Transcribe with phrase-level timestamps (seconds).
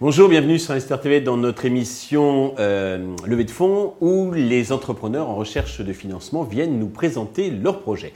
[0.00, 5.30] Bonjour, bienvenue sur Investor TV dans notre émission euh, Levée de fonds où les entrepreneurs
[5.30, 8.12] en recherche de financement viennent nous présenter leurs projets.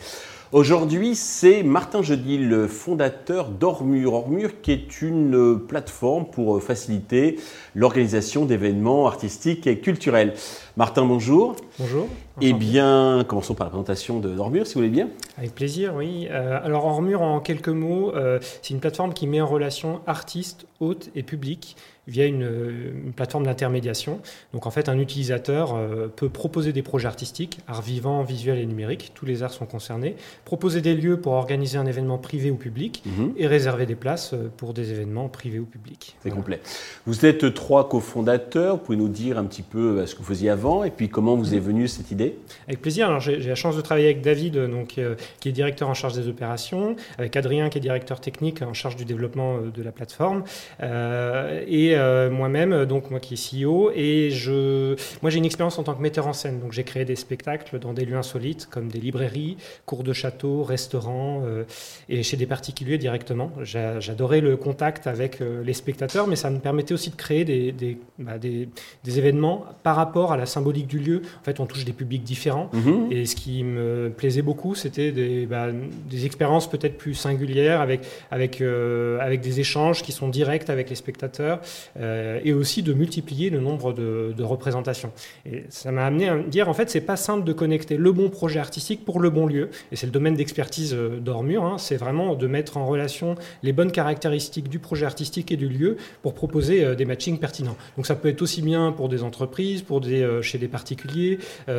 [0.50, 4.14] Aujourd'hui, c'est Martin Jeudi, le fondateur d'Ormur.
[4.14, 7.36] Ormur qui est une plateforme pour faciliter
[7.74, 10.32] l'organisation d'événements artistiques et culturels.
[10.79, 11.54] Martin, bonjour.
[11.79, 12.08] Bonjour.
[12.40, 15.11] Eh bien, commençons par la présentation d'Ormur, si vous voulez bien.
[15.36, 16.29] Avec plaisir, oui.
[16.30, 20.67] Euh, alors, Ormur, en quelques mots, euh, c'est une plateforme qui met en relation artistes,
[20.80, 21.76] hôtes et publics
[22.08, 24.21] via une, plateforme d'intermédiation.
[24.53, 28.67] Donc en fait, un utilisateur euh, peut proposer des projets artistiques, arts vivants, visuels et
[28.67, 32.56] numériques, tous les arts sont concernés, proposer des lieux pour organiser un événement privé ou
[32.56, 33.34] public mhm.
[33.36, 36.17] et réserver des places euh, pour des événements privés ou publics.
[36.22, 36.61] C'est complet.
[37.06, 40.27] Vous êtes trois cofondateurs, vous pouvez nous dire un petit peu euh, ce que vous
[40.27, 42.36] faisiez avant et puis comment vous est venue cette idée?
[42.67, 43.09] Avec plaisir.
[43.09, 44.98] Alors j'ai la chance de travailler avec David, donc,
[45.41, 48.97] qui est directeur en charge des opérations, avec Adrien qui est directeur technique en charge
[48.97, 50.45] du développement de la plateforme.
[50.81, 55.83] et euh, moi-même, donc moi qui est CEO, et je, moi j'ai une expérience en
[55.83, 56.61] tant que metteur en scène.
[56.61, 60.63] Donc j'ai créé des spectacles dans des lieux insolites comme des librairies, cours de château,
[60.63, 61.65] restaurants, euh,
[62.09, 63.53] et chez des particuliers directement.
[63.63, 67.73] J'adorais le contact avec euh, les spectateurs, mais ça me permettait aussi de créer des,
[67.73, 68.69] des, bah, des,
[69.05, 71.23] des, événements par rapport à la symbolique du lieu.
[71.41, 73.09] En fait, on touche des publics différents, mhm.
[73.11, 75.67] et ce qui me plaisait beaucoup, c'était des, bah,
[76.09, 80.97] des expériences peut-être plus singulières avec, avec, avec des échanges qui sont directs avec les
[80.97, 81.61] spectateurs.
[81.97, 85.12] Euh, et aussi de multiplier le nombre de, représentations.
[85.44, 88.12] Et ça m'a amené à me dire, en fait, c'est pas simple de connecter le
[88.12, 91.77] bon projet artistique pour le bon lieu, et c'est le domaine d'expertise euh, d'Ormur, hein.
[91.78, 95.97] c'est vraiment de mettre en relation les bonnes caractéristiques du projet artistique et du lieu
[96.22, 97.77] pour proposer euh, des matchings pertinents.
[97.97, 101.39] Donc ça peut être aussi bien pour des entreprises, pour des, chez des particuliers,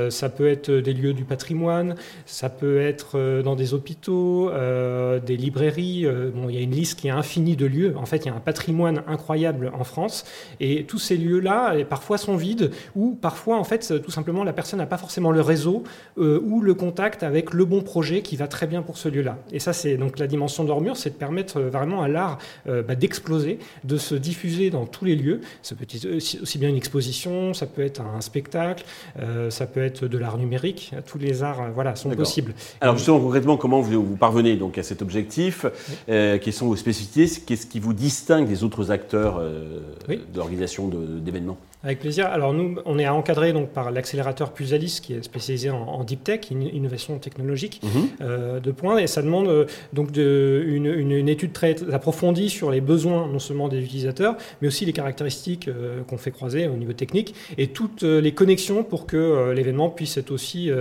[0.10, 4.52] ça peut être des lieux du patrimoine, ça peut être dans des hôpitaux,
[5.26, 6.06] des librairies.
[6.34, 7.96] bon, il y a une liste qui est infinie de lieux.
[7.98, 9.99] En fait, il y a un patrimoine incroyable en France
[10.60, 14.80] et tous ces lieux-là, parfois sont vides, ou parfois, en fait, tout simplement, la personne
[14.80, 15.84] n'a pas forcément le réseau
[16.18, 19.38] euh, ou le contact avec le bon projet qui va très bien pour ce lieu-là.
[19.52, 22.82] Et ça, c'est donc la dimension d'Ormure, c'est de permettre euh, vraiment à l'art euh,
[22.82, 25.42] bah, d'exploser, de se diffuser dans tous les lieux.
[25.62, 28.84] Ça peut être aussi bien une exposition, ça peut être un spectacle,
[29.50, 30.94] ça peut être de l'art numérique.
[31.06, 32.54] Tous les arts, voilà, sont possibles.
[32.82, 35.66] Alors justement, concrètement, comment vous, vous parvenez donc à cet objectif
[36.08, 37.42] Quelles sont vos spécificités?
[37.46, 39.42] Qu'est-ce qui vous distingue des autres acteurs
[40.34, 42.28] d'organisation d'événements avec plaisir.
[42.28, 46.42] Alors nous, on est encadré donc par l'accélérateur Pusalis qui est spécialisé en, deep tech,
[46.52, 48.10] innovation technologique mhm.
[48.22, 52.70] euh, de points, et ça demande euh, donc de, une, une, étude très approfondie sur
[52.70, 56.76] les besoins non seulement des utilisateurs, mais aussi les caractéristiques euh, qu'on fait croiser au
[56.76, 60.72] niveau technique et toutes les connexions pour que l'événement puisse être aussi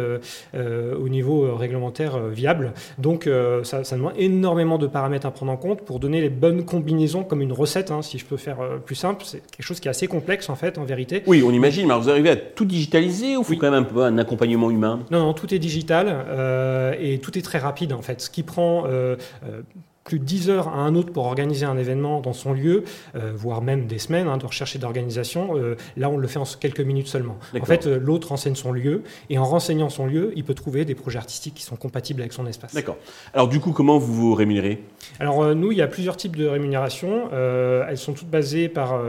[0.54, 2.72] au niveau réglementaire viable.
[2.98, 3.28] Donc
[3.62, 7.24] ça, ça, demande énormément de paramètres à prendre en compte pour donner les bonnes combinaisons
[7.24, 9.24] comme une recette, hein, si je peux faire plus simple.
[9.24, 11.22] C'est quelque chose qui est assez complexe en fait vérité.
[11.26, 14.02] Oui, on imagine, mais vous arrivez à tout digitaliser ou faut quand même un peu
[14.02, 15.00] un accompagnement humain?
[15.10, 18.20] Non, non, tout est digital euh, et tout est très rapide en fait.
[18.20, 19.62] Ce qui prend euh, euh,
[20.08, 23.30] plus de 10 heures à un autre pour organiser un événement dans son lieu, euh,
[23.34, 25.50] voire même des semaines hein, de recherche et d'organisation.
[25.54, 27.36] Euh, là, on le fait en quelques minutes seulement.
[27.60, 30.86] En fait, euh, l'autre renseigne son lieu et en renseignant son lieu, il peut trouver
[30.86, 32.72] des projets artistiques qui sont compatibles avec son espace.
[32.72, 32.96] D'accord.
[33.34, 34.82] Alors du coup, comment vous vous rémunérez?
[35.20, 37.30] Alors nous, il y a plusieurs types de rémunération.
[37.32, 39.00] elles sont toutes basées par,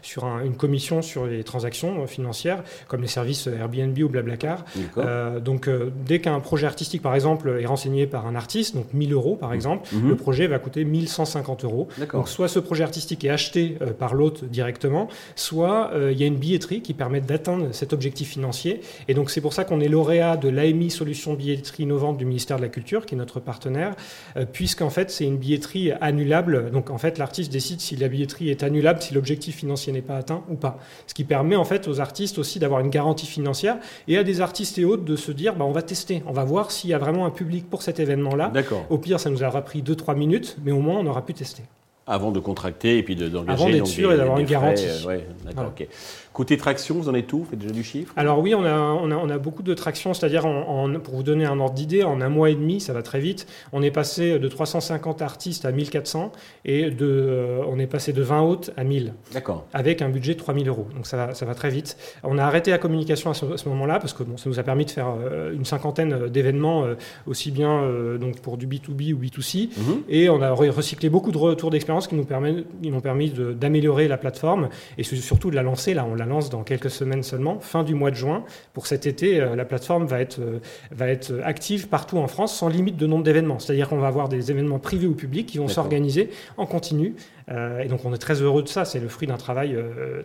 [0.00, 4.64] sur une commission sur les transactions financières, comme les services Airbnb ou Blablacar.
[5.42, 5.68] donc
[6.06, 9.50] dès qu'un projet artistique, par exemple, est renseigné par un artiste, donc 1000 euros par
[9.50, 9.54] mmh.
[9.54, 10.08] exemple, mmh.
[10.08, 11.88] le projet va coûter 1150 euros.
[12.12, 16.24] Donc soit ce projet artistique est acheté euh, par l'hôte directement, soit euh, il y
[16.24, 18.80] a une billetterie qui permet d'atteindre cet objectif financier.
[19.08, 22.56] Et donc c'est pour ça qu'on est lauréat de l'AMI Solution Billetterie Innovante du ministère
[22.56, 23.94] de la Culture, qui est notre partenaire,
[24.36, 26.70] euh, puisqu'en fait c'est une billetterie annulable.
[26.70, 30.16] Donc en fait l'artiste décide si la billetterie est annulable, si l'objectif financier n'est pas
[30.16, 30.78] atteint ou pas.
[31.06, 33.78] Ce qui permet en fait aux artistes aussi d'avoir une garantie financière
[34.08, 36.44] et à des artistes et autres de se dire bah, on va tester, on va
[36.44, 38.52] voir s'il y a vraiment un public pour cet événement-là.
[38.90, 40.25] Au pire, ça nous aura pris 2-3 minutes
[40.62, 41.62] mais au moins on aura pu tester.
[42.08, 43.50] Avant de contracter et puis d'engager.
[43.50, 44.86] Avant d'être sûr et d'avoir une garantie.
[44.86, 45.88] Euh, d'accord, ok.
[46.32, 48.78] Côté traction, vous en êtes tout Vous faites déjà du chiffre Alors oui, on a,
[48.78, 50.42] on a, on a beaucoup de traction, c'est-à-dire
[51.02, 53.46] pour vous donner un ordre d'idée, en un mois et demi, ça va très vite,
[53.72, 56.32] on est passé de 350 artistes à 1400
[56.66, 59.14] et de, euh, on est passé de 20 hôtes à 1000.
[59.32, 59.64] D'accord.
[59.72, 60.86] Avec un budget de 3000 euros.
[60.94, 61.96] Donc ça, ça va très vite.
[62.22, 64.84] On a arrêté la communication à ce, moment-là parce que bon, ça nous a permis
[64.84, 66.84] de faire euh, une cinquantaine d'événements,
[67.26, 67.82] aussi bien
[68.20, 69.70] donc pour du B2B ou B2C.
[69.74, 70.02] Mhm.
[70.10, 73.00] Et on a recyclé beaucoup de retours d'expérience expériences qui nous, permettent, qui nous ont
[73.00, 75.94] permis d'améliorer la plateforme et surtout de la lancer.
[75.94, 78.44] Là, on la lance dans quelques semaines seulement, fin du mois de juin.
[78.72, 80.40] Pour cet été, la plateforme va être,
[80.90, 83.58] va être active partout en France sans limite de nombre d'événements.
[83.58, 87.14] C'est-à-dire qu'on va avoir des événements privés ou publics qui vont s'organiser en continu.
[87.48, 89.76] et donc on est très heureux de ça, c'est le fruit d'un travail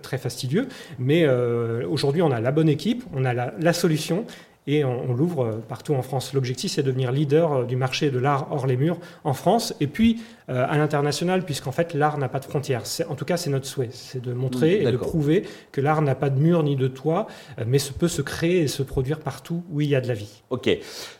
[0.02, 0.68] très fastidieux.
[1.00, 4.26] Mais aujourd'hui, on a la bonne équipe, on a la solution
[4.68, 6.34] et on, l'ouvre euh, partout en France.
[6.34, 9.74] L'objectif, c'est de devenir leader euh, du marché de l'art hors les murs en France
[9.80, 12.84] et puis euh, à l'international, puisqu'en fait, l'art n'a pas de frontières.
[13.10, 16.16] En tout cas, c'est notre souhait, c'est de montrer et de prouver que l'art n'a
[16.16, 17.28] pas de mur ni de toit,
[17.66, 20.14] mais se peut se créer et se produire partout où il y a de la
[20.14, 20.44] vie.
[20.50, 20.70] Ok.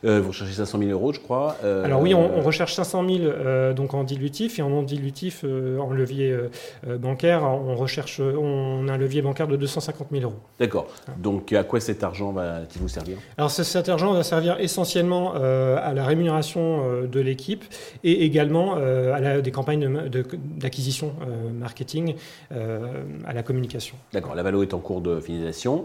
[0.04, 1.58] vous recherchez 500 000 euros, je crois.
[1.84, 6.36] Alors oui, on, recherche 500 000 donc en dilutif et en non dilutif, en levier
[7.00, 10.40] bancaire, on recherche, on a un levier bancaire de 250 000 euros.
[10.60, 10.88] D'accord.
[11.18, 13.18] Donc à quoi cet argent va-t-il vous servir?
[13.38, 17.64] Alors cet argent va servir essentiellement euh, à la rémunération euh, de l'équipe
[18.04, 20.10] et également euh, des campagnes
[20.58, 21.14] d'acquisition
[21.54, 22.16] marketing,
[22.52, 23.96] à la communication.
[24.14, 25.84] D'accord, la Valo est en cours de finalisation.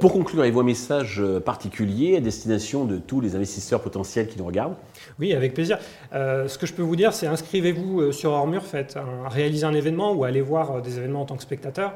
[0.00, 4.46] pour conclure, avez-vous un message particulier à destination de tous les investisseurs potentiels qui nous
[4.46, 4.76] regardent?
[5.18, 5.78] Oui, avec plaisir.
[6.12, 10.24] ce que je peux vous dire, c'est inscrivez-vous sur Ormur, faites réalisez un événement ou
[10.24, 11.94] allez voir des événements en tant que spectateur.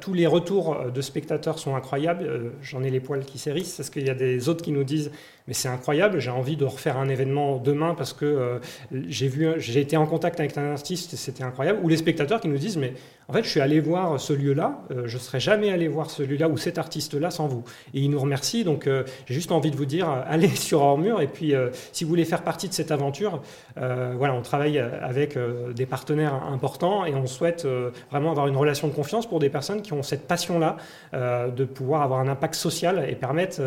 [0.00, 2.52] tous les retours de spectateurs sont incroyables.
[2.62, 5.10] J'en ai les poils qui s'hérissent parce qu'il y a des autres qui nous disent
[5.48, 8.58] mais c'est incroyable, j'ai envie de refaire un événement demain parce que euh,
[8.92, 11.80] j'ai vu, j'ai été en contact avec un artiste, c'était incroyable.
[11.82, 12.94] Ou les spectateurs qui nous disent mais
[13.28, 16.48] en fait je suis allé voir ce lieu-là, euh, je serais jamais allé voir celui-là
[16.48, 17.64] ou cet artiste-là sans vous.
[17.94, 18.64] Et ils nous remercient.
[18.64, 21.54] Donc euh, j'ai juste envie de vous dire allez sur Ormur et puis
[21.92, 23.42] si vous voulez faire partie de cette aventure,
[23.76, 25.38] voilà, on travaille avec
[25.74, 27.66] des partenaires importants et on souhaite
[28.10, 30.76] vraiment avoir une relation de confiance pour des personnes qui ont cette passion-là
[31.12, 33.60] de pouvoir avoir un impact social et permettre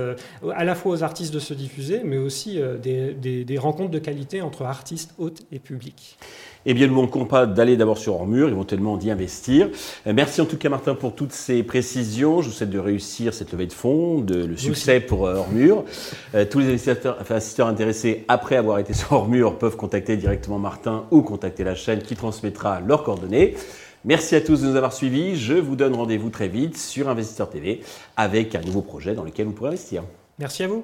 [0.55, 4.41] à la fois aux artistes de se diffuser, mais aussi euh, des, rencontres de qualité
[4.41, 5.80] entre artistes, hôtes et publics.
[6.65, 9.69] Eh bien, ne manquons pas d'aller d'abord sur Ormur, éventuellement d'y investir.
[10.05, 12.41] Euh, merci en tout cas, Martin, pour toutes ces précisions.
[12.41, 15.85] Je vous souhaite de réussir cette levée de fonds, de le succès pour euh, Ormur.
[16.51, 21.05] tous les investisseurs, enfin, assisteurs intéressés, après avoir été sur Ormur, peuvent contacter directement Martin
[21.09, 23.55] ou contacter la chaîne qui transmettra leurs coordonnées.
[24.03, 25.35] Merci à tous de nous avoir suivis.
[25.35, 27.81] Je vous donne rendez-vous très vite sur Investisseur TV
[28.17, 30.03] avec un nouveau projet dans lequel vous pourrez investir.
[30.39, 30.83] Merci à vous.